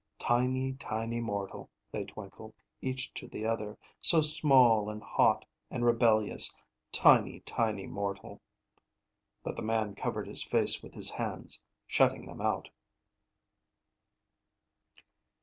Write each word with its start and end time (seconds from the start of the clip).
"Tiny, 0.17 0.73
tiny 0.73 1.19
mortal," 1.21 1.69
they 1.91 2.05
twinkled, 2.05 2.55
each 2.81 3.13
to 3.13 3.27
the 3.27 3.45
other. 3.45 3.77
"So 4.01 4.19
small 4.21 4.89
and 4.89 5.03
hot, 5.03 5.45
and 5.69 5.85
rebellious. 5.85 6.55
Tiny, 6.91 7.41
tiny, 7.41 7.85
mortal!" 7.85 8.41
But 9.43 9.55
the 9.57 9.61
man 9.61 9.93
covered 9.93 10.25
his 10.27 10.41
face 10.41 10.81
with 10.81 10.95
his 10.95 11.11
hands, 11.11 11.61
shutting 11.87 12.25
them 12.25 12.41
out. 12.41 12.71